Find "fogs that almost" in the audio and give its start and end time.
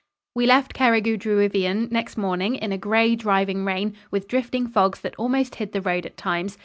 4.67-5.53